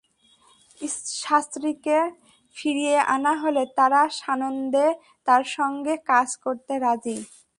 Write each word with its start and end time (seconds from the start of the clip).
শাস্ত্রীকে 1.21 1.97
ফিরিয়ে 2.55 2.97
আনা 3.15 3.33
হলে 3.41 3.63
তারা 3.77 4.01
সানন্দে 4.19 4.87
তাঁর 5.27 5.43
সঙ্গে 5.57 5.93
কাজ 6.11 6.29
করতে 6.43 6.73
রাজি। 6.83 7.17